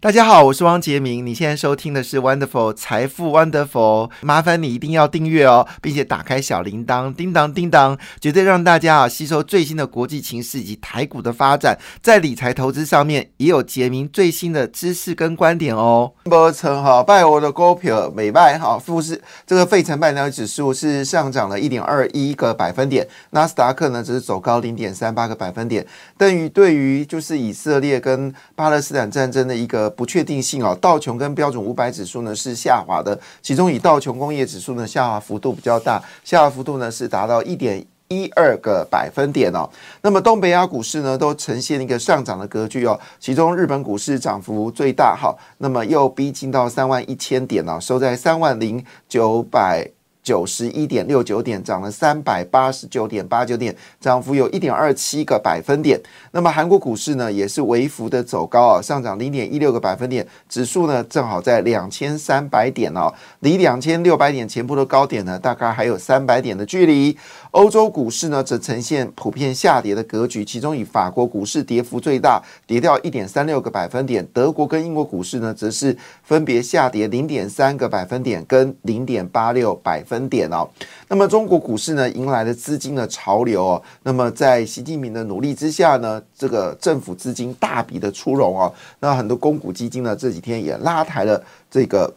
[0.00, 1.26] 大家好，我是汪杰明。
[1.26, 16.12] 你现在收听的是 Wonderful 财富 Wonderful，麻烦你一定要订阅哦，并且打开小铃铛，叮当叮当，绝对让大家啊吸收最新的国际情势以及台股的发展，在理财投资上面也有杰明最新的知识跟观点哦。
[16.26, 25.84] 波称哈，拜我的股票美拜哈，富士这个费城半导体指数是上涨了一点二一个百分点，纳斯达克呢只是走高零点三八个百分点。
[26.16, 29.87] 等于对于就是以色列跟巴勒斯坦战争的一个。
[29.90, 39.68] 不确定性哦，道琼跟标准五百指数呢是下滑的，其中以道琼工业指数呢下滑幅度比较大，下滑幅度呢是达到一点一二个百分点哦。
[40.02, 49.97] 那么东北亚股市呢都呈现一个上涨的格局哦，其中日本股市涨幅最大哈，那么又逼近到三万一千点哦，收在三万零九百。
[50.28, 55.98] 九十一点六九点，涨了三百八十九点八九点，涨幅有一点二七个百分点。
[56.32, 67.16] 那么韩国股市呢，也是微幅的走高啊，上涨零点一六个百分点，指数呢正好在两千三百点哦，离两千六百点前部的高点呢，大概还有三百点的距离。
[67.58, 74.24] 欧洲股市呢，则呈现普遍下跌的格局，其中以法国股市跌幅最大，跌掉一点三六个百分点。
[74.32, 80.68] 德国跟英国股市呢，则是分别下跌零点三个百分点跟零点八六百分点哦。
[81.08, 83.82] 那么中国股市呢，迎来了资金的潮流哦。
[84.04, 88.72] 那么在习近平的努力之下呢，这个政府资金大笔的出笼哦。
[89.00, 92.14] 那很多公股基金呢，这几天也拉抬了这个。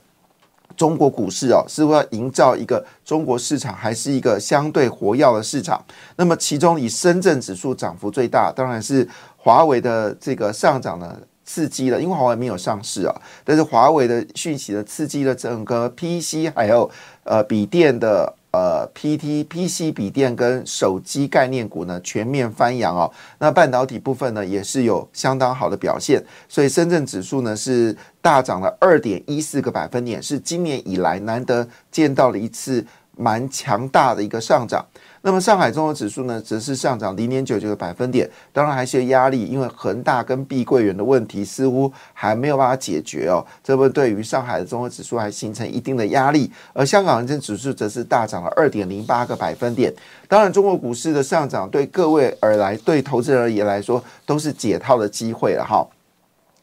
[0.81, 5.79] 中国股市哦，是要营造一个中国市场还是一个相对活跃的市场？
[6.15, 11.15] 那么其中以深圳指数涨幅最大，当然是华为的这个上涨呢
[11.45, 13.15] 刺激了，因为华为没有上市啊，
[13.45, 16.89] 但是华为的讯息呢刺激了整个 PC 还有
[17.25, 18.33] 呃笔电的。
[18.51, 23.09] 呃，PT、PC 笔电跟手机概念股呢全面翻扬哦，
[23.39, 34.85] 那半导体部分呢也是有相当好的表现，所以深圳指数呢是大涨了二点一四个百分点，是今年以来难得见到了一次蛮强大的一个上涨。
[35.23, 46.51] 那么上海综合指数呢，则是上涨零点九九个百分点，当然还是有压力，因为恒大跟碧桂园的问题似乎还没有办法解决哦，这部分对于上海的综合指数还形成一定的压力。
[46.73, 49.93] 而香港恒生指数则是大涨了二点零八个百分点。
[50.27, 55.85] 当然，中国股市的上涨对各位而来，对投资人而言来说，都是解套的机会了哈。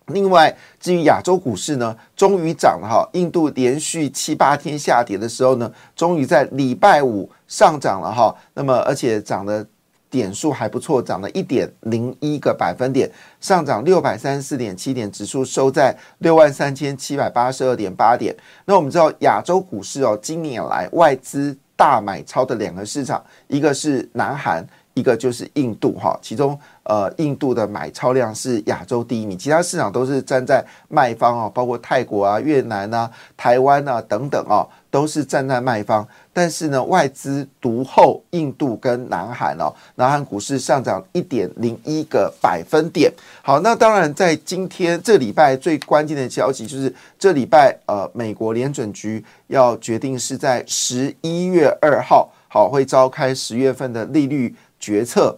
[0.08, 3.08] 另外，至于亚洲股市呢，终于涨了哈。
[3.12, 8.34] 印度连续七八天下跌的时候呢，终于在礼拜五上涨了哈。
[8.54, 9.66] 那么，而且涨的
[10.10, 13.10] 点数还不错，涨了一点零一个百分点，
[13.40, 18.34] 上涨六百三十四点七点，指数收在六万三千七百八十二点八点。
[18.64, 24.66] 那我们知道，亚洲股市哦，今年来外资大买超的两个市场，一个是南韩。
[24.94, 26.58] 一个就是印度哈，其中
[26.88, 36.04] 呃印度的买超量是亚洲第一名，其他市场都是站在卖方哦，包括泰国啊、越南啊、台湾啊等等哦，都是站在卖方。
[36.32, 43.12] 但是呢，外资独后印度跟南韩哦，南韩股市上涨一点零一个百分点。
[43.42, 54.56] 好，那当然在今天这礼拜最关键的消息就是这礼拜呃美国联准局要决定是在十一月二号好会召开十月份的利率。
[54.80, 55.36] 决策，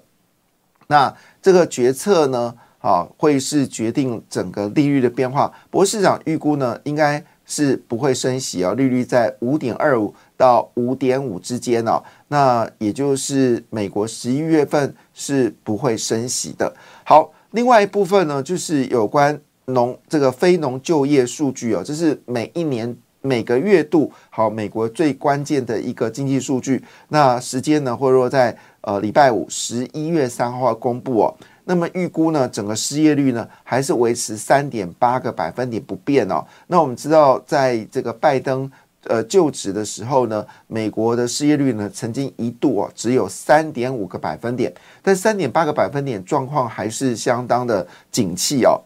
[0.89, 1.11] 那
[1.43, 5.53] 这个决策呢，啊，会是决定整个利率的变化。
[5.71, 12.03] 不过市场预估呢，应该是不会升息啊，利率在五点二五到五点五之间哦。
[12.29, 16.75] 那也就是美国十一月份是不会升息的。
[17.05, 22.97] 好，另外一部分呢，就是有关农这个非农就业数据哦，这是每一年。
[23.23, 31.35] 每个月度好，美国最关键的一个经济数据，那时间呢，或者说在呃礼拜五十一月三号公布哦。
[31.65, 36.43] 那么预估呢，整个失业率呢还是维持三点八个百分点不变哦。
[36.67, 38.69] 那我们知道，在这个拜登
[39.05, 44.73] 呃就职的时候呢，美国的失业率呢曾经一度哦只有三点五个百分点，
[45.03, 48.81] 但三点八个百分点状况还是相当的景气哦。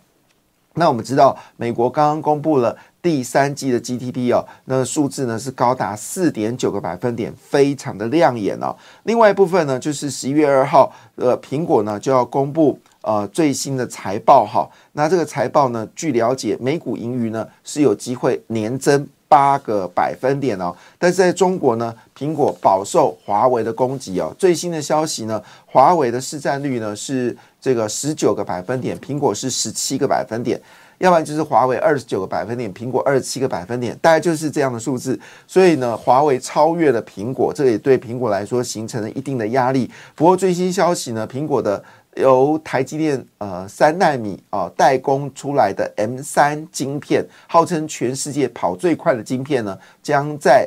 [0.74, 2.76] 那我们知道，美国刚刚公布了。
[3.04, 8.74] 第三季的 GDP 哦，那数字呢是高达四点九个百分点，非常的亮眼哦。
[9.02, 14.66] 另外一部分呢，就是十一月二号，呃，苹果呢就要公布呃最新的财报哈。
[14.92, 20.74] 那这个财报呢，据了解，每股盈余呢是有机会年增八个百分点哦。
[20.98, 24.34] 但是在中国呢，苹果饱受华为的攻击哦。
[24.38, 30.58] 最新的消息呢，华为的市占率呢是这个十九个百分点，苹果是十七个百分点。
[31.04, 35.20] 要不然就是华为二十九个百分点，苹果二十七个百分点，大概就是这样的数字。
[35.46, 39.90] 所以呢，华为超越了苹果，这也对苹果来说形成了一定的压力。
[40.14, 41.84] 不过最新消息呢，苹果的
[42.14, 50.66] 由台积电呃三纳米啊代工出来的 M 三晶片，号称全世界跑最快的晶片呢，将在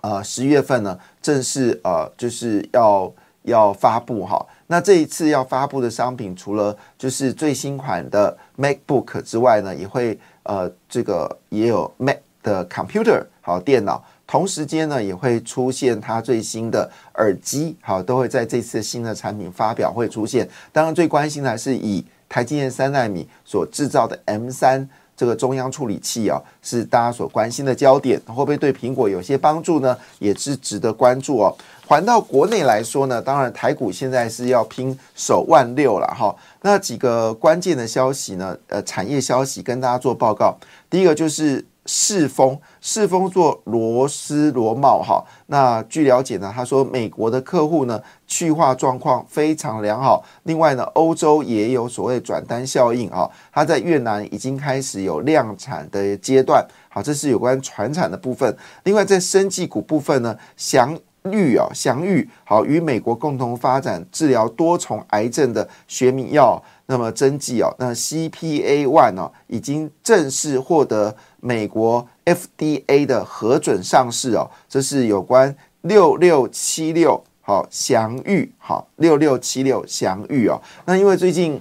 [0.00, 3.12] 呃十月份呢正式呃就是要
[3.42, 4.46] 要发布哈。
[4.66, 20.48] 那这一次要发布的商品，除了就是最新款的 MacBook 之外呢，也会呃这个也有 Mac 的 Computer 好电脑，同时间呢也会出现它最新的耳机，好都会在这次新的产品发表会出现。
[20.72, 24.88] 当然最关心的还是以台积电三纳米所制造的 M 三。
[25.16, 29.96] 这个中央处理器啊，是大家所关心的焦点，会不会对苹果有些帮助呢？
[30.18, 31.56] 也是值得关注哦。
[31.86, 36.34] 还到国内来说呢，当然台股现在是要拼首万六了哈。
[36.62, 38.56] 那几个关键的消息呢？
[38.68, 40.56] 呃，产业消息跟大家做报告。
[40.88, 41.64] 第一个就是。
[41.86, 45.22] 世丰，世丰做螺丝螺帽哈。
[45.48, 50.24] 那据了解呢，他说美国的客户呢去化状况非常良好。
[50.44, 53.30] 另外呢，欧洲也有所谓转单效应啊。
[53.52, 56.66] 他在越南已经开始有量产的阶段。
[56.88, 58.56] 好，这是有关船产的部分。
[58.84, 60.98] 另外在生技股部分呢，祥
[61.30, 66.62] 绿啊，祥玉好与美国共同发展治疗多重癌症的学名药。
[66.86, 74.50] 那么针剂哦，那 CPA One 哦，已经正式获得美国 FDA 的核准上市哦。
[74.68, 80.60] 这是有关六六七六好祥玉好六六七六祥玉哦。
[80.84, 81.58] 那因为最近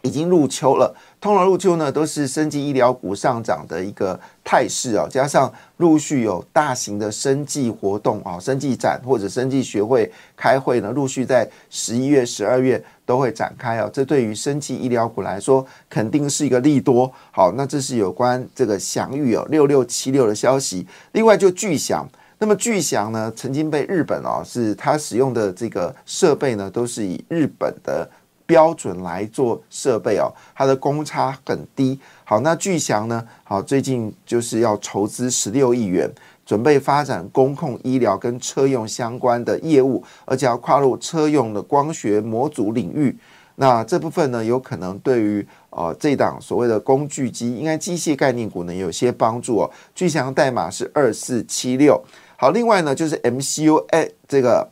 [0.00, 0.96] 已经入秋了。
[1.22, 17.08] 通常入秋呢，都是生技医疗股上涨的一个态势啊，加上陆续有大型的生技活动啊，生技展或者生技学会开会呢，陆续在十一月、十二月都会展开啊，这对于生技医疗股来说肯定是一个利多。
[17.30, 20.84] 好，那这是有关这个祥裕哦，六六七六的消息。
[21.12, 22.04] 另外就巨响，
[22.38, 28.10] 那么巨响呢，曾经被日本哦，是它使用的这个设备呢，都是以日本的。
[28.46, 31.98] 标准来做设备哦，它的公差很低。
[32.24, 33.26] 好，那巨翔呢？
[33.44, 36.10] 好，最近就是要筹资十六亿元，
[36.44, 43.16] 准备发展公控医疗跟车用相关的业务，而且要跨入车用的光学模组领域。
[43.56, 49.70] 那这部分呢，有可能对于呃这档所谓的工具机，应该机械概念股呢有些帮助哦。
[49.94, 52.02] 巨翔代码是二四七六。
[52.36, 54.71] 好，另外呢就是 MCU 哎这个。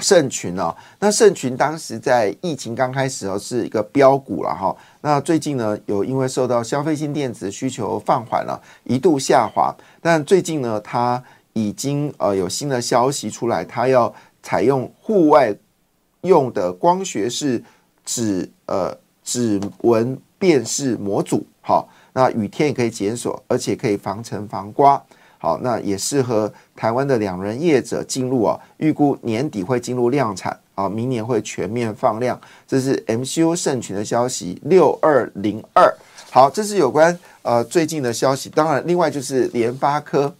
[0.00, 4.74] 盛群哦，那盛群当时在疫情刚开始哦是一个标股了哈。
[5.02, 9.74] 那最近呢，有因为受到消费性电子需求放缓了，一度下滑。
[10.00, 14.12] 但最近呢，它已经呃有新的消息出来，它要
[14.42, 15.54] 采用户外
[16.22, 17.62] 用的光学式
[18.04, 25.02] 指呃指纹辨识模组，好，那雨天也可以解锁，而且可以防尘防刮。
[25.42, 32.40] 好，那也适合台湾的两人业者进入啊，预估年底会进入量产啊，明年会全面放量。
[32.66, 35.94] 这是 MCU 盛群的消息，六二零二。
[36.30, 38.48] 好，这是有关呃最近的消息。
[38.48, 40.34] 当然，另外就是联发科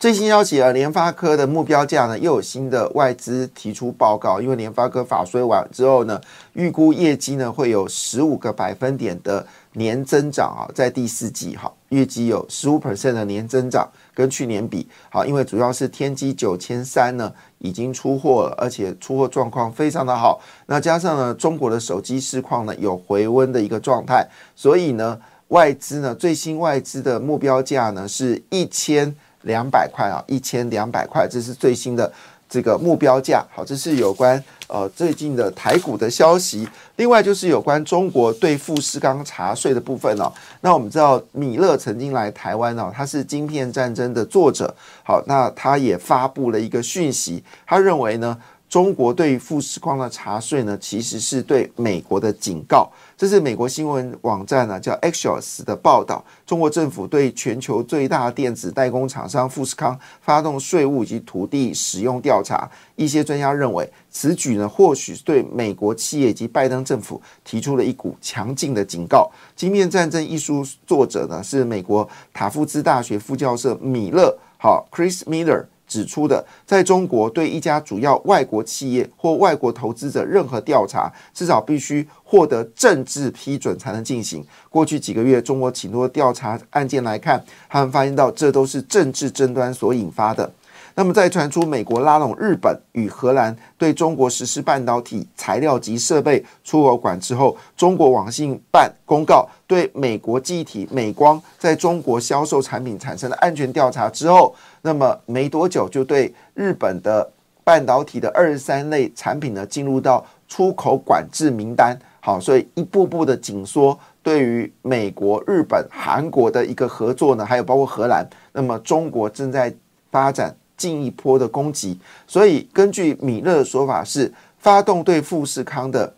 [0.00, 6.18] 最新消息啊，联发科的目标价呢又有新的外资提出报告，因为联发科法说完之后呢，
[6.54, 9.46] 预估业绩呢会有十五个百分点的。
[9.74, 20.40] 年增长啊，在第四季哈，业绩有十五 percent 的年增长，跟去年比好，因为主要是天玑九千三呢已经出货了，而且出货状况非常的好。
[20.66, 32.12] 那加上呢，中国的手机市况呢有回温的一个状态，所以呢，外资呢最新外资的目标价呢是一千两百块啊，一千两百块，这是最新的。
[32.52, 36.68] 这个目标价好，这是有关呃最近的台股的消息。
[36.96, 40.32] 另外就是有关中国对富士康查税的部分哦。
[40.60, 44.74] 那我们知道米勒曾经来台湾哦，他是《晶片战争》的作者。
[45.04, 48.36] 好，那他也发布了一个讯息，他认为呢。
[48.70, 52.88] 中国对富士康的查税呢，其实是对美国的警告。
[53.16, 56.24] 这是美国新闻网站呢叫 Axios 的报道。
[56.46, 62.70] 中国政府对全球最大电子代工厂商富士康发动税务以及土地使用调查。
[62.94, 69.28] 一些专家认为，此举呢或许对美国企业及拜登政府提出了一股强劲的警告。
[69.60, 75.64] 《晶片战争》一书作者呢是美国塔夫兹大学副教授米勒，好，Chris Miller。
[75.90, 84.46] 指出的，在中国对一家主要外国企业或外国投资者任何调查，至少必须获得政治批准才能进行。
[84.68, 90.48] 过去几个月，中国挺多调查案件来看，他们发现到这都是政治争端所引发的。
[90.96, 107.30] 那么，在传出美国拉拢日本与荷兰对中国实施半导体材料及设备出口管制后，中国网信办公告对美国记忆体美光在中国销售产品产生的安全调查之后，那么没多久就对日本的
[107.64, 111.98] 半导体的二十三类产品呢进入到出口管制名单。
[112.20, 119.74] 好，所以一步步的紧缩对于美国、日本、韩国的一个合作呢，还有包括荷兰，那么中国正在
[120.10, 120.54] 发展。
[120.80, 126.10] 进一波的攻击，所以根据米勒的说法是，发动对富士康的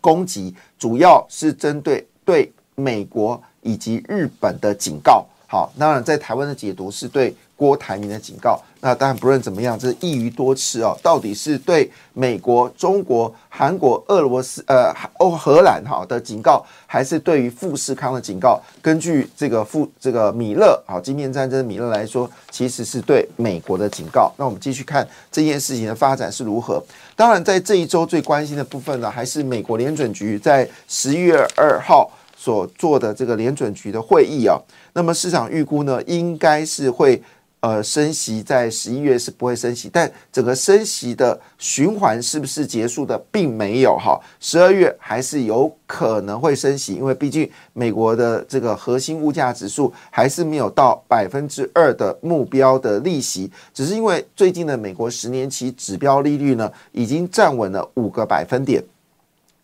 [0.00, 5.26] 攻击，主要是针对对美国以及日本的警告。
[5.52, 7.36] 好，当然在台湾的解读是对。
[7.54, 10.98] 郭台铭的警告，那当然不论怎么样，这是一鱼多吃哦。
[11.00, 18.60] 到底是对美国、中国、韩国、俄罗斯、呃、欧、荷兰哈的警告，还是对于富士康的警告？
[18.80, 24.32] 根据这个富这个米勒啊，晶片战争米勒来说，其实是对美国的警告。
[24.36, 26.82] 那我们继续看这件事情的发展是如何。
[27.14, 32.10] 当然，在这一周最关心的部分呢，还是美国联准局在十一月二号
[32.42, 34.58] 所做的这个联准局的会议啊。
[34.92, 37.22] 那么市场预估呢，应该是会。
[37.62, 44.20] 呃，升息在十一月是不会升息，但整个升息的循环是不是结束的，并没有哈。
[44.40, 58.82] 十二月还是有可能会升息，因为毕竟美国的这个核心物价指数还是没有到百分之二的目标的利息，只是因为最近的美国十年期指标利率呢已经站稳了五个百分点，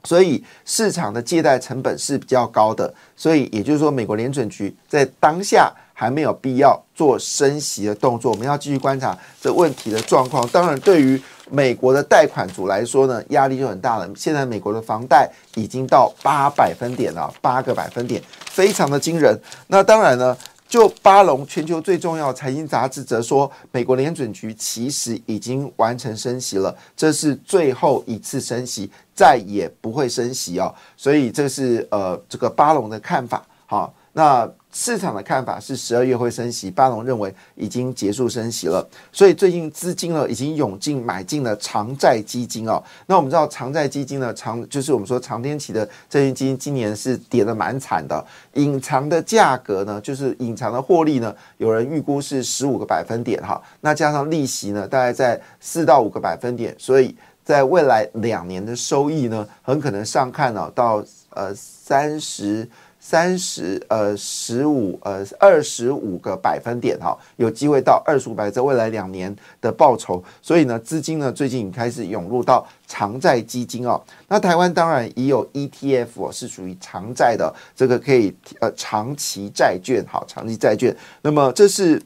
[0.05, 5.73] 所以市场的借贷成本是比较高的，所以也就是说，美国联准局在当下。
[6.01, 10.47] 还没有必要做升息的动作，我们要继续观察这问题的状况。
[10.51, 14.09] 当然，对于美国的贷款族来说呢，压力就很大了。
[14.15, 19.37] 现在美国的房贷已经到八百分点了，八个百分点，非常的惊人。
[19.67, 20.39] 那当然呢，
[20.69, 30.73] 就巴龙全球最重要财经杂志则说，美国联准局其实已经完成升息了，这是最后一次升息，再也不会升息哦。
[30.95, 33.43] 所以这是呃这个巴龙的看法。
[33.65, 34.51] 好，那。
[34.71, 42.81] 市场的看法是十二月会升息，巴龙认为已经结束升息了，所以最近资金呢已经涌进买进了长债基金哦。
[43.07, 62.69] 那我们知道长债基金呢长就是我们说长天期的这些基金今年是跌得蛮惨的，隐藏的价格呢就是隐藏的获利呢，有人预估是十五个百分点哈，那加上利息呢大概在四到五个百分点，所以在未来两年的收益呢很可能上看了到呃三十。
[63.11, 70.23] 三十呃十五呃二十五个百分点哈，有机会到二十五百，在未来两年的报酬。
[70.43, 73.99] 所以呢，资金呢最近开始涌入到长债基金哦。
[74.29, 80.95] 那台湾当然也有 ETF 是属于长债的，这个可以呃长期债券好，长期债券。
[81.23, 82.03] 那么这是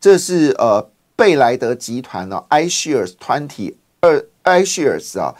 [0.00, 5.32] 这是呃贝莱德集团呢，iShares Twenty 二 iShares 啊。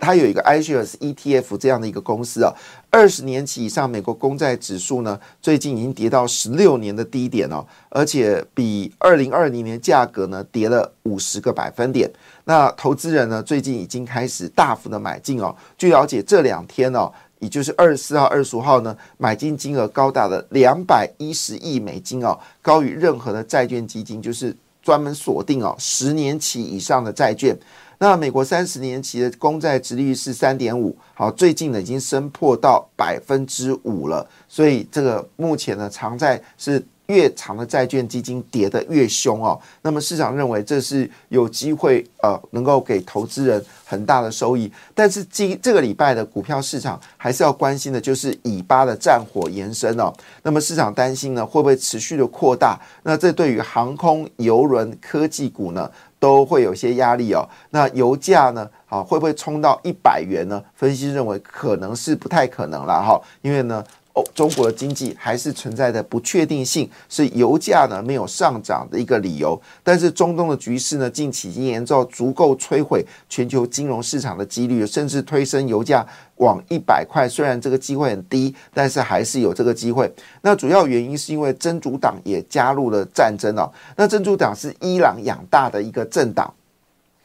[0.00, 2.52] 它有一个 iShares ETF 这样的一个公司啊，
[2.94, 12.08] 二十年期以上美国公债指数呢，最近已经跌到十六年的低点哦，而且比二零二零年价格呢跌了五十个百分点。
[12.44, 15.52] 那投资人呢，最近已经开始大幅的买进哦。
[15.76, 27.58] 据了解，这两天哦，也就是二十四号、二十五号呢，买进金额高达了两百一十亿美金哦，高于任何的债券基金，就是专门锁定哦十年期以上的债券。
[27.98, 39.60] 那美国三十年期的公债殖利率是三点五，好，最近呢已经升破到百分之五了，所以这个目前呢长债是越长的债券基金跌得越凶哦。
[39.82, 50.12] 那么市场认为这是有机会呃能够给投资人很大的收益，但是今这个礼拜的股票市场还是要关心的就是以巴的战火延伸哦。
[50.42, 52.78] 那么市场担心呢会不会持续的扩大？
[53.02, 55.88] 那这对于航空、邮轮、科技股呢？
[56.24, 57.46] 都会有些压力哦。
[57.68, 58.66] 那油价呢？
[58.88, 60.62] 啊，会不会冲到一百元呢？
[60.74, 63.84] 分析认为可能是不太可能了哈，因为呢。
[64.14, 69.60] 哦，中国的经济还是存在的不确定性，是油价呢没有上涨的一个理由。
[69.82, 76.06] 但是中东的局势呢，近期已经严重足够摧毁全球金融市场的几率，甚至推升油价
[76.36, 77.28] 往一百块。
[77.28, 80.08] 虽然这个机会很低，但是还是有这个机会。
[80.42, 83.68] 那主要原因是因为真主党也加入了战争哦。
[83.96, 86.54] 那真主党是伊朗养大的一个政党，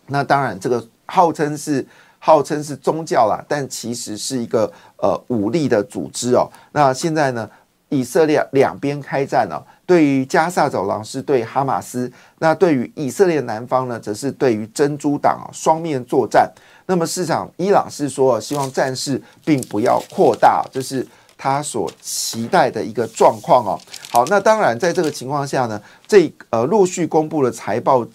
[0.08, 1.86] 那当然这个号称是。
[2.20, 6.48] 号称是宗教啦，但其实是一个呃武力的组织哦。
[6.74, 7.50] 那现在呢，
[7.88, 16.52] 以色列两边开战了，对于加萨走廊是对哈马斯，那对于以色列南方呢，则是对于珍珠党啊双面作战。
[16.86, 21.08] 那么市场伊朗是说希望战事并不要扩大，这是
[21.38, 23.80] 他所期待的一个状况哦。
[24.12, 28.06] 好，那当然在这个情况下呢，这呃陆续公布的财报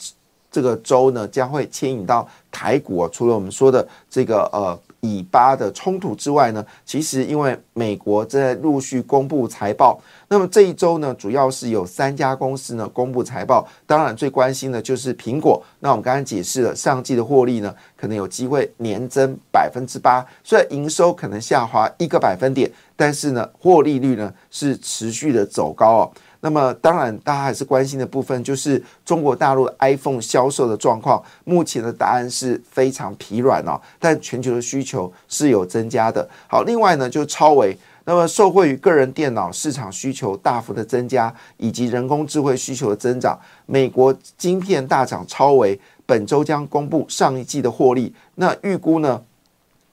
[0.50, 3.10] 这个周呢，将会牵引到台股啊。
[3.12, 4.78] 除了我们说的这个呃。
[5.06, 13.68] 以巴的冲突之外呢，其实因为美国正在陆续公布财报，那么这一周呢，主要是有三家公司呢公布财报。
[13.86, 15.62] 当然最关心的就是苹果。
[15.80, 26.10] 那我们刚刚解释了，上季的获利呢，可能有机会年增百分之八，虽然营收可能下滑一个百分点，但是呢，获利率呢是持续的走高哦。
[26.44, 31.24] 那么，当然，大家还是关心的部分就是中国大陆 iPhone 销售的状况。
[31.44, 36.28] 目前的答案是非常疲软哦，但全球的需求是有增加的。
[36.46, 37.74] 好，另外呢，就超维，
[38.04, 49.18] 那么受惠于个人电脑市场需求大幅的增加，以及人工智慧需求的增长，美国晶片大厂超维本周将公布上一季的获利，那预估呢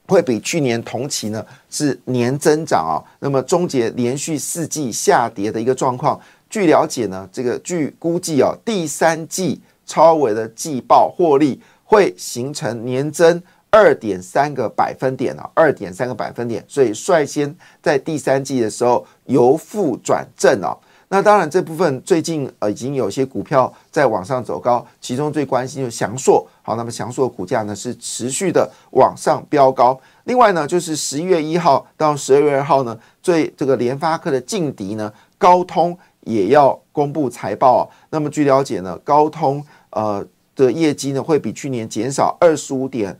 [0.06, 6.20] 会比去年同期呢是年增长啊，那么终结连续四季下跌的一个状况。
[6.52, 20.76] 据了解呢，这个据估计啊，第三季超维的季报获利会形成年增二点三个百分点啊，二点三个百分点，所以率先在第三季的时候由负转正啊。
[21.08, 29.98] 那当然这部分最近呃已经有些股票在往上走高，其中最关心就是翔硕，好，那么翔硕的股价呢是持续的往上飙高。
[30.24, 35.96] 另外呢，就是十一月一号到十二月二号呢，最这个联发科的劲敌呢高通。
[36.24, 37.82] 也要公布财报啊。
[38.10, 43.18] 那么据了解呢，高通呃的业绩呢会比去年减少二十五点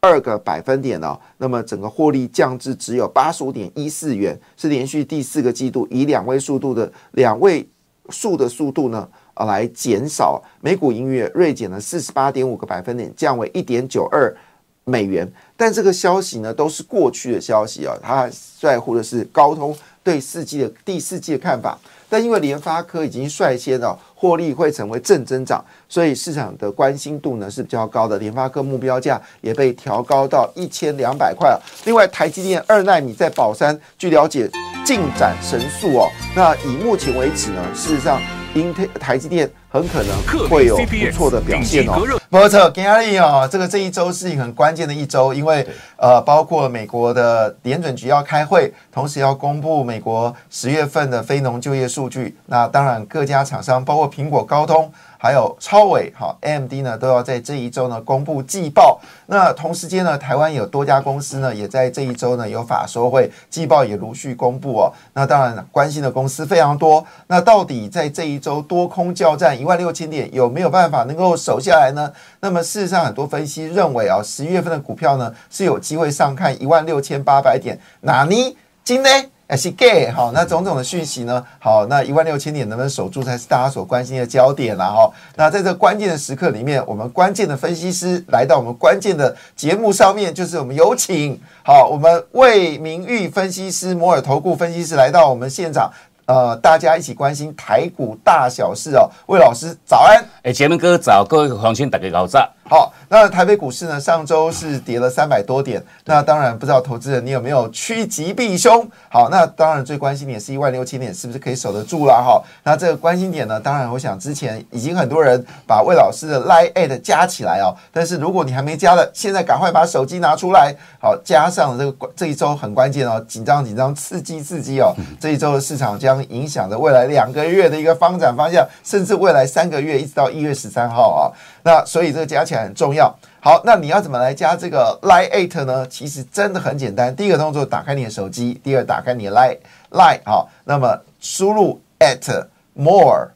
[0.00, 1.18] 二个百分点呢。
[1.38, 7.66] 那么整个获利降至只有八十五点一四元，是连续第四个季度以两位速度的两位
[8.10, 10.42] 数的速度呢啊来减少。
[10.60, 14.36] 每股盈余锐减了四十八点五个百分点，降为一点九二
[14.84, 15.26] 美元。
[15.56, 18.28] 但这个消息呢都是过去的消息啊，它
[18.60, 21.78] 在乎的是高通对四季的第四季的看法。
[22.14, 28.16] 但因为联发科已经率先哦获利会成为正增长，所以市场的关心度呢是比较高的。
[28.20, 31.60] 联发科目标价也被调高到一千两百块了。
[31.86, 34.48] 另外，台积电二纳米在宝山，据了解
[34.84, 36.08] 进展神速哦。
[36.36, 38.20] 那以目前为止呢，事实上。
[38.54, 42.00] 英特台积电很可能会有不错的表现哦。
[42.28, 52.36] 没错，给阿力哦，这个这一周是一个很关键的一周，因为呃，包括美国的联准局要开会，同时要公布美国十月份的非农就业数据。
[52.46, 54.88] 那当然，各家厂商，包括苹果、高通。
[55.16, 59.00] 还有超伟哈，AMD 呢都要在这一周呢公布季报。
[59.24, 64.92] 那同时间呢，台湾有多家公司呢也在这一周呢有法说会，季报也陆续公布哦。
[65.14, 67.02] 那当然关心的公司非常多。
[67.26, 72.12] 那到底在这一周多空交战一万六千点有没有办法能够守下来呢？
[72.40, 77.78] 那么事实上很多分析认为啊，十一月份的股票呢是有机会上看一万六千八百点。
[78.02, 79.30] 哪尼今天？
[79.46, 81.44] 还，是 gay 好，那种种的讯息呢？
[81.58, 84.86] 好，那一万六千点能不能守住，才是大家所关心的焦点啦！
[84.86, 95.92] 哈，那在这关键的时刻里面，我们关键的分析师来到我们关键的节目上面，就是我们有请好，我们魏明玉分析师、摩尔投顾分析师来到我们现场。
[96.26, 99.10] 呃，大家一起关心台股大小事哦。
[99.26, 100.24] 魏老师，早安！
[100.42, 102.48] 哎，杰明哥早，各位黄兄大家早。
[102.66, 105.82] 好，那台北股市呢，上周是跌了三百多点。
[106.06, 108.88] 那当然不知道投资人你有没有趋吉避凶？
[109.10, 112.42] 好，那当然最关心点是一万六千点是不是可以守得住啦哈？
[112.62, 117.76] 那这个关心点呢，当然我想之前已经很多人把魏老师的 Line at 加起来哦。
[117.92, 124.94] 但是如果你还没加的，现在赶快把手机拿出来，好，加上这个这一周很关键哦，紧张紧张，刺激刺激哦。
[125.20, 131.32] 这一周的市场将将影响着未来两个月的一个发展方向，甚至未来三个月一直到一月十三号啊。
[131.64, 133.12] 那所以这个加起来很重要。
[133.40, 135.84] 好，那你要怎么来加这个 Line Eight 呢？
[135.88, 137.14] 其实真的很简单。
[137.16, 139.58] 第一个动作，打开你的手机；第二，打开你的 Line
[139.90, 143.30] Line 好，那么输入 at more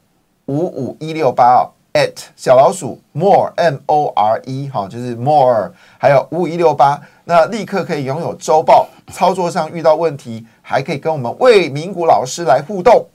[0.47, 8.87] 五五一六八哦，at 小老鼠 more m o r e 好，就是 more，还有五五一六八，那立刻可以拥有周报。
[9.13, 10.47] 操作上遇到问题。
[10.71, 13.07] 还可以跟我们魏明谷老师来互动。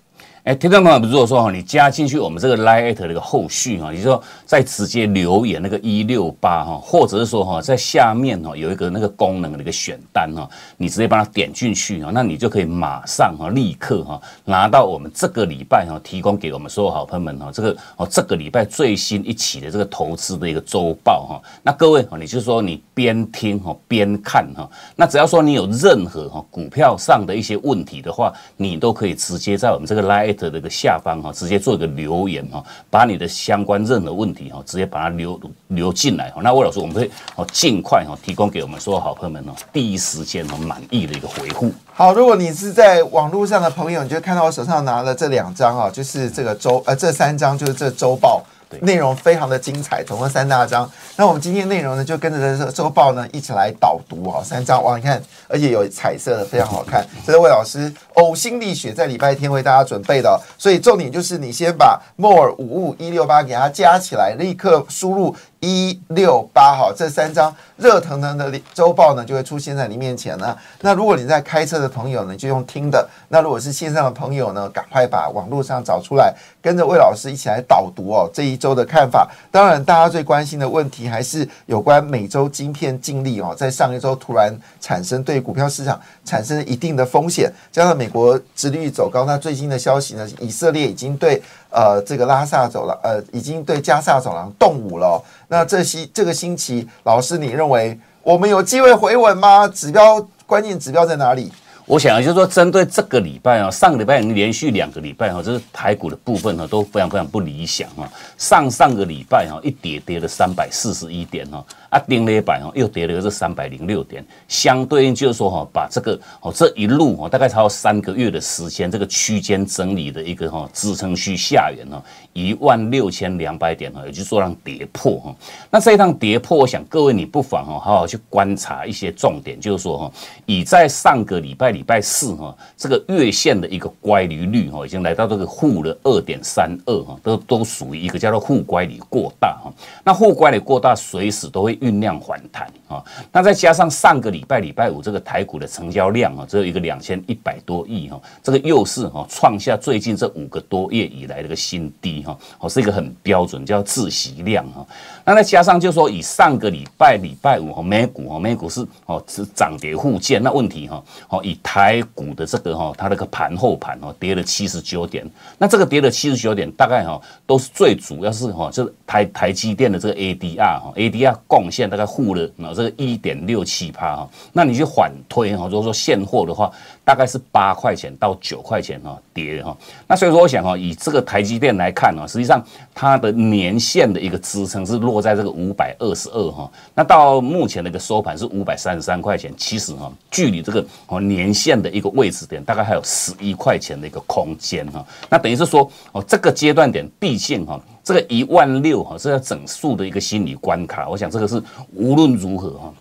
[0.44, 21.42] 哎，听众朋友，如果说哈，你加进去我们这个 Lite 的一个后续哈，你说再直接留言那个一六八哈，或者是说哈，在下面哈有一个那个功能的一个选单哈，你直接把它点进去哈，那你就可以马上哈，立刻哈拿到我们这个礼拜哈提供给我们所有好朋友们哈，这个哦这个礼拜最新一期的这个投资的一个周报哈。
[21.64, 36.42] 那各位哈，你就说你边听哈边看哈，那只要说你有任何哈股票上的一些问题的话，你都可以直接在我们这个 Lite 的一个下方哈，直接做一个留言哈，把你的相关任何问题哈，直接把它留留进来哈。
[36.44, 41.72] 那魏老师，我们会哦尽快哈提供给我们所有好朋友们哦，第一时间哦满意的一个回复。
[41.94, 48.44] 好，如果你是在网络上的朋友，你就看到我手上拿了这两张啊，就是这个周呃这三张就是这周报。
[48.82, 50.90] 内容非常的精彩，总共三大章。
[51.16, 57.06] 那我们今天内容呢，就跟着这周报呢一起来导读啊，三章哇，你看，而且有彩色的，非常好看。
[57.26, 65.36] 这是魏老师呕心沥血在礼拜天为大家准备的，所以重点就是你先把 more 五五一六八给它加起来，立刻输入。
[65.64, 70.58] 一六八号这三张热腾腾的周报呢，就会出现在你面前了。
[70.82, 79.32] 那如果你在开车的朋友呢，就用听的；那如果是线上的朋友呢，赶快把网络上找出来，跟着魏老师一起来导读哦这一周的看法。
[79.52, 91.42] 当然，大家最关心的问题还是有关美洲晶片净利哦，在上一周突然产生对股票市场产生一定的风险，加上美国殖率走高，那最新的消息呢，以色列已经对。
[91.74, 95.22] 呃，这个拉萨走廊，呃，已经对加萨走廊动武了。
[95.48, 99.68] 那这些这个星期，老师，你认为我们有机会回稳吗？
[99.68, 101.52] 指标关键指标在哪里？
[101.86, 108.08] 我想就是说，针对这个礼拜啊，上个礼拜连续两个礼拜哈，就是台股的部分哈，都非常非常不理想啊。
[108.38, 111.62] 上上个礼拜哈，一跌跌了三百四十一点哈，
[111.94, 122.02] 啊，顶了板哈，又跌了这三百零六点，相对应就是说哈，把这个哦这一路哈，大概超过三个月的时间，这个区间整理的一个哈支撑区下缘呢，
[122.32, 125.36] 一万六千两百点哈，也就是说让跌破哈。
[125.70, 130.12] 那这一趟跌破，我想各位你不妨哈，好好去观察一些重点，就是说哈，
[130.46, 131.74] 已在上个礼拜。
[131.74, 139.74] 礼拜四哈，这个月线的一个乖离率哈，已经来到这个负的二点三二哈，都都属于一个叫做负乖离过大哈。
[140.04, 143.04] 那负乖离过大，随时都会酝酿反弹啊。
[143.32, 154.88] 那再加上上个礼拜礼拜五这个台股的成交量啊，只有一个两千一百多亿哈，这个又是哈创下最近这五个多月以来的一个新低哈，哦是一个很标准叫自习量哈。
[155.26, 165.26] 那再加上就说以上个礼拜礼拜五哈美股哈美股是哦是涨跌互见，那问题哈哦以台股的这个哈它那个盘后盘哦跌了七十九点，
[165.58, 176.72] 那这个跌了七十九点大概哈都是最主要是哈就是台台积电的这个 ADR 哈 ADR 贡献大概负了那这个一点六七趴哈，那你去反推哈如果说现货的话
[177.06, 179.76] 大概是八块钱到九块钱哈跌哈，
[180.08, 182.64] 那所以说我想哈以这个台积电来看呢，实际上
[182.94, 185.24] 它的年线的一个支撑是落。
[185.24, 201.64] 在这个五百二十二哈，那到目前的一个收盘是五百三十三块钱，其实哈，距离这个哦年线的一个位置点大概还有十一块钱的一个空间哈，那等于是说哦这个阶段点，毕竟哈这个一万六哈是要整数的一个心理关卡，我想这个是
[201.94, 202.94] 无论如何哈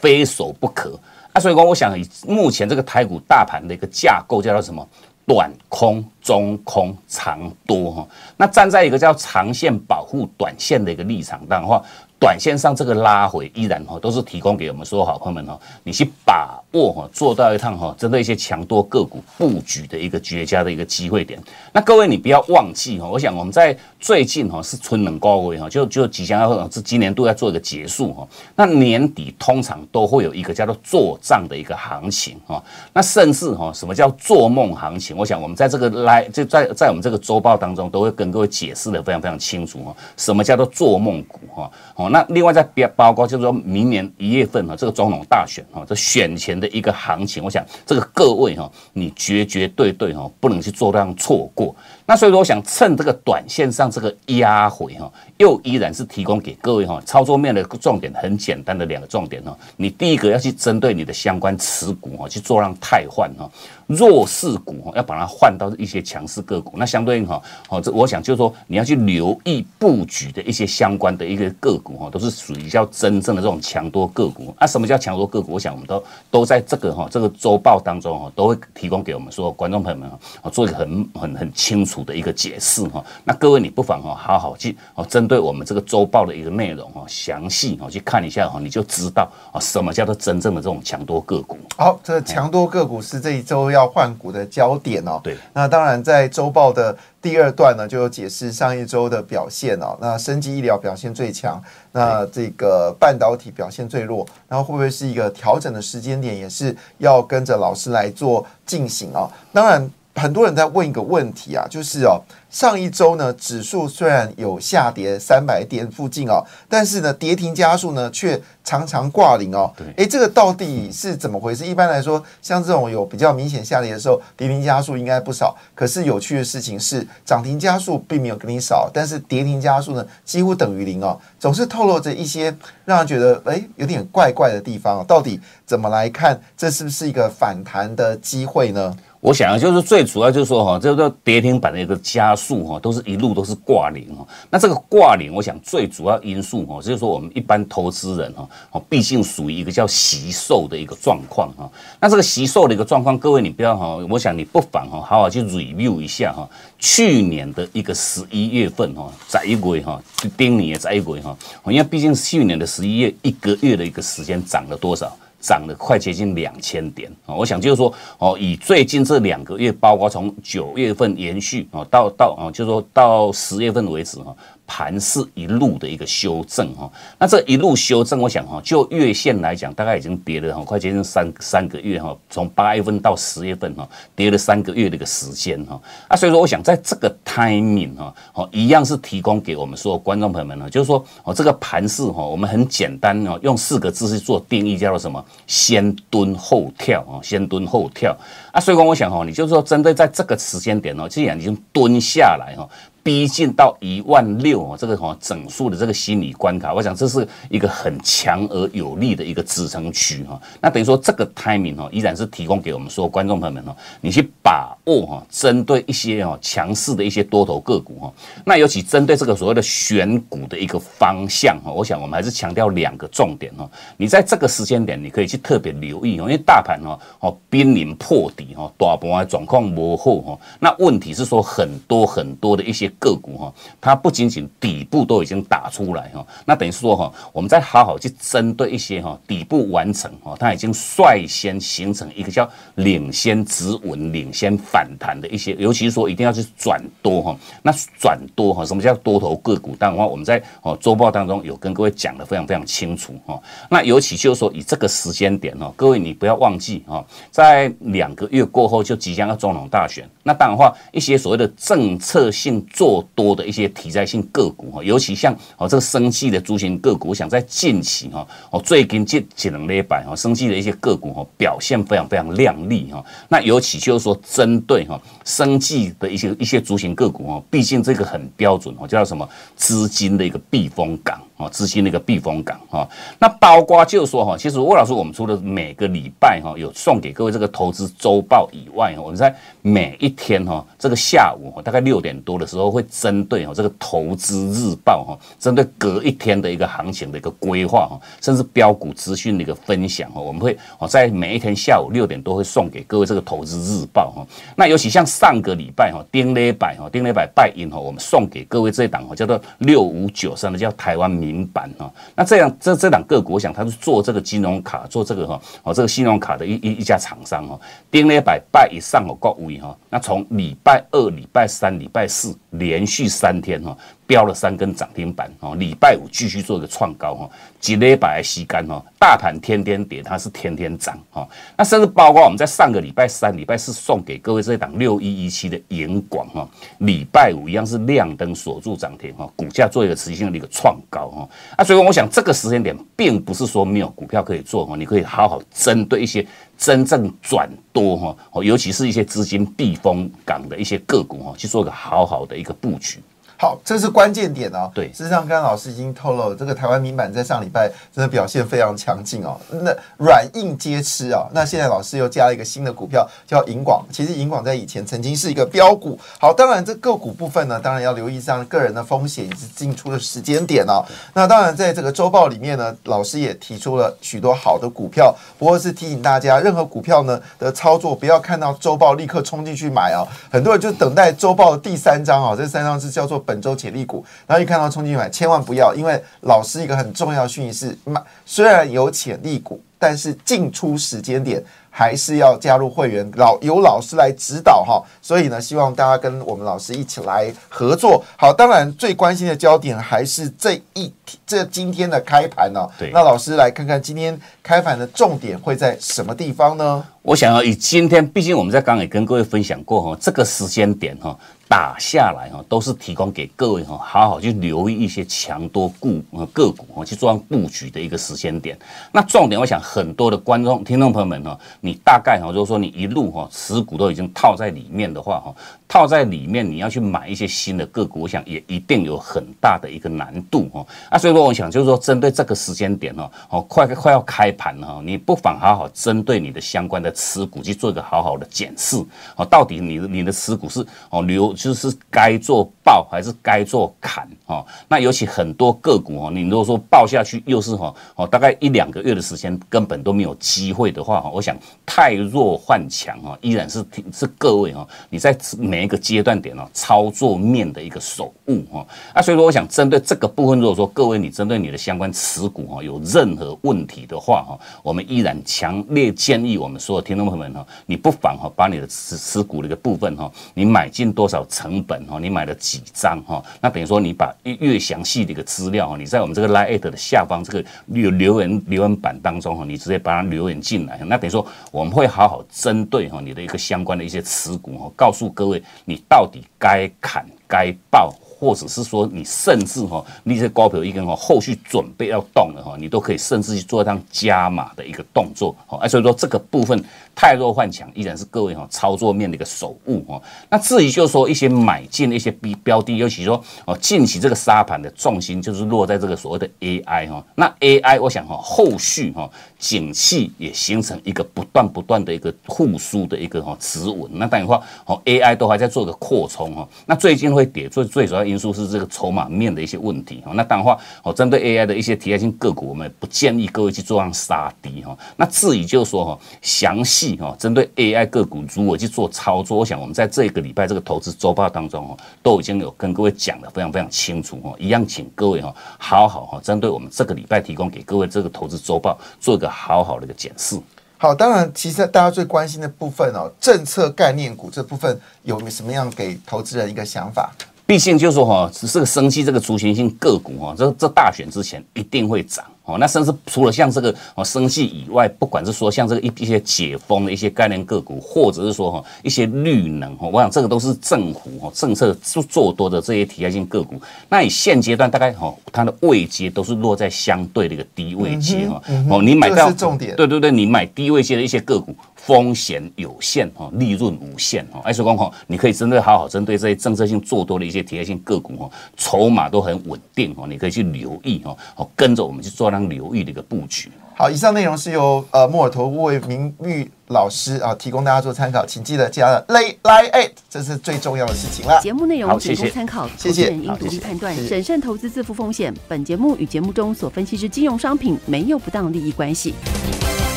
[0.00, 1.00] 非守不可。
[1.34, 4.88] 那，所以说我想以目前这个台股大盘的一个架构叫做什么？
[5.26, 11.80] 短空、中空、长多哈，那站在一个叫长线保护短线的一个立场上的话。
[12.16, 21.38] 短线上这个拉回依然哈都是提供给我们所有好朋友们哈，你去把握哈，做到一趟哈，针对一些强多个股布局的一个绝佳的一个机会点。
[21.70, 28.26] 那各位你不要忘记哈，我想我们在最近哈是春冷高位哈，就就即将要是今年度要做一个结束哈。
[28.56, 32.62] 那年底通常都会有一个叫做做账的一个行情哈。
[32.94, 35.14] 那甚至哈，什么叫做梦行情？
[35.14, 39.96] 我想我们在这个来就在在我们这个周报当中都会跟各位解释的非常非常清楚哈。
[40.16, 41.70] 什么叫做做梦股哈？
[41.96, 42.08] 哦。
[42.10, 51.74] 那另外再别包括就是说明年一月份哈，这个总统大选哈，这选前的一个行情，我想这个各位哈，你绝绝对对哈，不能去做这样错过。
[52.06, 59.56] 那所以说，我想趁这个短线上这个压回哈，又依然是提供给各位哈，操作面的重点很简单的两个重点哈。
[59.78, 63.50] 你第一个要去针对你的相关持股哈，去做让汰换哈，
[63.86, 66.74] 弱势股哈，要把它换到一些强势个股。
[66.76, 67.40] 那相对应哈，
[67.70, 74.54] 哦，这我想就是说你要去留意布局的一些相关的一个个股哈，都是属于叫真正的这种强多个股。
[74.60, 75.52] 那什么叫强多个股？
[75.52, 80.06] 我想我们都都在这个哈这个周报当中哈，都会提供给我们说观众朋友们
[80.42, 81.93] 啊，做一个很很很清楚。
[82.02, 91.58] 的一个解释哈，那各位你不妨哈好好去哦，针对我们这个周报的一个内容哈，详细哦去看一下哈，你就知道啊什么叫做真正的这种强多个股。
[91.76, 95.20] 好，这强多个股是这一周要换股的焦点哦。
[95.22, 99.96] 对，那当然在周报的第二段呢，就有解释上一周的表现哦。
[100.00, 109.28] 那生技医疗表现最强，那这个半导体表现最弱，然后会不会是一个调整的时间点，也是要跟着老师来做进行啊？
[109.52, 109.90] 当然。
[110.14, 119.72] 很多人在问一个问题啊，就是哦，上一周呢，指数虽然有下跌三百点附近哦，但是呢，跌停加速呢却常常挂零哦。
[119.76, 121.66] 对诶，这个到底是怎么回事？
[121.66, 125.56] 一般来说，像这种有比较明显下跌的时候，跌停加速应该不少。
[125.74, 135.04] 可是有趣的事情是，涨停加速并没有跟你少，但是跌停加速呢几乎等于零哦，总是透露着一些让人觉得诶有点怪怪的地方。
[135.06, 136.40] 到底怎么来看？
[136.56, 138.96] 这是不是一个反弹的机会呢？
[139.24, 144.26] 我想就是最主要就是说哈，这个跌停板的一个加速哈，都是一路都是挂零哈。
[144.50, 151.66] 那这个挂零，我想最主要因素哈，就是说我们一般投资人哈，哦，毕竟属于一个叫惜售的一个状况哈。
[151.98, 156.46] 那这个惜售的一个状况，各位你不要哈，我想你不妨哈，好好去 review 一下哈，
[156.78, 159.98] 去年的一个十一月份哈，在一月哈，
[160.36, 161.34] 丁年也在一月哈，
[161.68, 165.16] 因为毕竟去年的十一月一个月的一个时间涨了多少？
[165.44, 167.34] 涨了快接近两千点啊！
[167.34, 174.34] 我想就是说哦，以最近这两个月，包括从九月份延续啊，到到啊，就是说到十月份为止哈。
[174.66, 195.22] 盘是一路的一个修正哈，那这一路修正，我想哈，就月线来讲，大概已经跌了很快接近三三个月哈，从八月份到十月份哈，跌了三个月的一个时间哈，啊，所以说我想在这个 timing 哈，哦，一样是提供给我们所有观众朋友们呢，就是说哦，这个盘势哈，我们很简单哦，用四个字去做定义，叫做什么？
[195.46, 198.16] 先蹲后跳啊，先蹲后跳
[198.50, 202.66] 啊，所以说我想哈，你就是说针对在这个时间点哦，既然已经蹲下来哈。
[203.04, 210.40] 逼近到一万六哦，这个哈整数的这个心理关卡，我想这是一个很强而有力的一个支撑区哈。
[210.58, 218.12] 那等于说这个 timing 哈，依然是提供给我们所有观众朋友们哈，你去把握哈，针对一些哈强势的一些多头个股哈，
[218.42, 223.70] 那尤其针对这个所谓的选股的一个方向哈，我想我们还是强调两个重点哈。
[223.98, 230.38] 你在这个时间点，你可以去特别留意哦，因为大盘哈哦濒临破底哈，大盘的状况模糊哈。
[230.58, 232.90] 那问题是说很多很多的一些。
[232.98, 249.76] 个股哈，它不仅仅底部都已经打出来哈，那等于说哈，我们再好好去针对一些哈底部完成哈，它已经率先形成一个叫领先止稳、领先反弹的一些，尤其是说一定要去转多哈，那转多哈，什么叫多头个股？
[249.76, 262.83] 当然话我们在哦周报当中有跟各位讲的非常非常清楚哈，那尤其就是说以这个时间点哈，各位你不要忘记哈，在两个月过后就即将要总统大选，那当然话一些所谓的政策性做。
[263.14, 273.04] 多的一些题材性个股哈，尤其像哦这个生气的猪型个股，我想在近期哈哦最近这几两礼拜哈，生气的一些个股哈表现非常非常亮丽哈。
[273.28, 281.20] 那尤其就是说针对哈生计的一些一些猪型个股哈，毕竟这个很标准哦，叫什么资金的一个避风港。
[281.44, 304.26] 哦，资金的一个避风港哈，那包括就是说哈，其实魏老师，我们除了每个礼拜哈有送给各位这个投资周报以外，我们在每一天哈这个下午大概六点多的时候，会针对哈这个投资日报哈，针对隔一天的一个行情的一个规划哈，甚至标股资讯的一个分享哈，我们会哦在每一天下午六点多会送给各位这个投资日报哈。
[304.56, 311.33] 那尤其像上个礼拜哈，丁雷百哈，丁雷百拜银哈，我们送给各位这一档哈叫做六五九三的叫台湾民。
[311.34, 317.58] 平板哈，那这样这这两个股，我想他是做这个金融卡，做这个哈哦，这个信用卡的一一一家厂商哈，
[317.90, 323.76] 跌了一百拜以上哦，高位哈，那从礼拜二、礼拜三、礼拜四连续三天哈。
[324.06, 331.26] 标了三根涨停板哦，礼拜五继续做一个创高哈，几礼拜吸干哈，大盘天天跌，它是天天涨哈。
[331.56, 341.28] 那甚至包括我们在上个礼拜三、礼拜四送给各位这一档六一一七的银广哈，礼拜五一样是亮灯锁住涨停哈，股价做一个持续性的一个创高哈。
[341.56, 346.26] 啊，所以我想这个时间点并不是说没有股票可以做哈，你可以好好针对一些
[346.58, 352.98] 真正转多哈，尤其是一些资金避风港的一些个股哈，去做一个好好的一个布局。
[353.44, 354.70] 好，这是关键点哦。
[354.74, 359.38] 对，事实上，刚刚老师已经透露，这个台湾民版在上礼拜真的表现非常强劲哦。
[359.50, 361.28] 那软硬皆吃啊。
[361.30, 363.84] 那现在老师又加了一个新的股票，叫银广。
[363.92, 365.98] 其实银广在以前曾经是一个标股。
[366.18, 370.82] 好，当然这个股部分呢，当然要留意上个人的风险以及进出的时间点哦。
[371.12, 380.00] 那当然，在这个周报里面呢，老师也提出了许多好的股票，不过是提醒大家，任何股票呢的操作，不要看到周报立刻冲进去买啊。
[380.30, 383.20] 很多人就等待周报的第三章啊，这三章是叫做。
[383.26, 394.80] 本本周潜力股，然后一看到冲进买，千万不要，因为老师一个很重要的讯息是，买虽然有潜力股，但是进出时间点还是要加入会员，老由老师来指导哈。
[395.02, 398.04] 所以呢，希望大家跟我们老师一起来合作。
[398.16, 400.92] 好，当然最关心的焦点还是这一
[401.26, 402.66] 这今天的开盘呢。
[402.78, 406.84] 对，那老师来看看今天开盘的重点会在什么地方呢？
[407.02, 411.16] 我想要以今天，毕竟我们在刚刚也跟各位分享过哈，这个时间点哈。
[411.46, 418.58] 打下来哈，都是提供给各位哈，好好去留意一些强多股呃个股哈，去做布局的一个时间点。
[418.90, 425.34] 那重点，我想很多的观众、听众朋友们哈，你大概哈，如果说你一路哈持股都已经套在里面的话哈，
[425.68, 430.66] 套在里面你要去买一些新的个股，我想也一定有很大的一个难度哈。
[430.90, 438.76] 啊，所以说我想就是说，针对这个时间点哦，哦，快快要开盘了哈，你不妨好好针对你的相关的持股去做一个好好的检视
[439.16, 441.34] 哦，到底你的你的持股是哦留。
[441.34, 444.46] 就是该做爆还是该做砍哦？
[444.68, 455.12] 那尤其很多个股哦，你如果说爆下去又是哈哦，大概一两个月的时间根本都没有机会的话，我想太弱换强哈，依然是是各位哈，你在
[455.54, 458.66] 每一个阶段点哦，操作面的一个守护哈。
[458.92, 471.24] 那所以说，我想针对这个部分，如果说各位你针对你的相关持股哈有任何问题的话哈，我们依然强烈建议我们所有听众朋友们哈，你不妨哈把你的持持股的一个部分哈，你买进多少？
[471.28, 473.22] 成本哈，你买了几张哈？
[473.40, 480.80] 那等于说你把越详细的一个资料哈，你在我们这个 Line 的下方这个留留言留言板当中哈，你直接把它留言进来。
[480.86, 487.94] 那等于说我们会好好针对哈你的一个相关的一些持股哈，告诉各位你到底该砍该爆。
[488.16, 495.58] 或者是说，你甚至哈，你这高票一根哈，后续准备要动了哈，你都可以甚至去做一趟加码的一个动作哈。
[495.60, 500.00] 哎，所以说这个部分太弱换强，依然是各位哈操作面的一个手误哈。
[500.28, 507.04] 那至于就是说一些买进的一些标标的，尤其说哦，近期这个沙盘的重心就是落在这个所谓的 AI 哈。
[507.16, 513.90] 那 AI 我想哈，后续哈景气也形成一个不断不断的一个复苏的一个哈止稳。
[513.92, 516.48] 那当然话哦，AI 都还在做个扩充哈。
[516.66, 524.76] 那最近会跌，最最主要因素是这个筹码面的一些问题哈，那当然话哦，针对 AI 的一些题材性个股，我们不建议各位去做上杀低哈。
[524.96, 534.34] 那至于就是说哈，详细哈，针对 AI 个股如何去做操作，我想我们在这个礼拜这个投资周报当中哈，都已经有跟各位讲的非常非常清楚哈。
[534.38, 540.38] 一样，请各位哈，好好哈，针对我们这个礼拜提供给各位这个投资周报，做一个好好的一个检视。
[540.76, 547.10] 好，当然，其实大家最关心的部分哦，政策概念股这部分有没什么样给投资人一个想法？
[547.46, 552.24] 毕竟就是说哈，只是个升息这个族群性个股哈，这这大选之前一定会涨。
[552.44, 563.60] 哦，那甚至除了像这个哦生计以外，不管是说像这个一一些解封的一些概念个股，或者是说哈一些绿能哈，我想这个都是政府哈政策做做多的这些题材性个股。
[563.88, 568.42] 那你现阶段大概哈它的位阶都是落在相对的一个低位阶哈。
[568.68, 574.40] 哦，你买到重点，对对对，你买低位阶的一些个股，风险有限哈，利润无限哈。
[574.44, 582.34] 艾说光哈，你可以针对好好针对这些政策性做多的一些题材性个股哈，筹码都很稳定哈，你可以去留意哈，哦跟着我们去做。
[582.34, 583.48] 当留意的一个布局。
[583.76, 591.40] 好，以上内容是由呃莫尔头魏明玉老师啊提供大家做参考，请记得加了 lay lie eight，这是最重要的事情了。
[591.40, 593.12] 节目内容仅供参考，谢谢。
[593.12, 595.32] 应独立判断，审慎投资，自负风险。
[595.46, 599.14] 本节目与节目中所分析之金融商品没有不当利益关系。